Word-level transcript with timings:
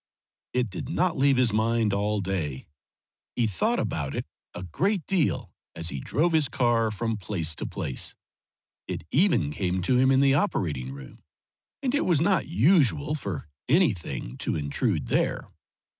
It 0.53 0.71
did 0.71 0.89
not 0.89 1.15
leave 1.15 1.37
his 1.37 1.53
mind 1.53 1.93
all 1.93 2.21
day; 2.21 2.65
he 3.35 3.45
thought 3.45 3.77
about 3.79 4.15
it 4.15 4.25
a 4.55 4.63
great 4.63 5.05
deal 5.05 5.51
as 5.75 5.89
he 5.89 5.99
drove 5.99 6.31
his 6.31 6.49
car 6.49 6.89
from 6.89 7.17
place 7.17 7.53
to 7.57 7.67
place. 7.67 8.15
It 8.87 9.03
even 9.11 9.51
came 9.51 9.83
to 9.83 9.97
him 9.99 10.09
in 10.09 10.19
the 10.19 10.33
operating 10.33 10.91
room, 10.91 11.21
and 11.83 11.93
it 11.93 12.03
was 12.07 12.19
not 12.19 12.47
usual 12.47 13.13
for 13.13 13.47
anything 13.69 14.39
to 14.39 14.55
intrude 14.55 15.05
there. 15.05 15.51